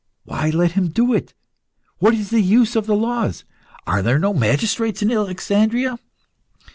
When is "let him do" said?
0.49-1.13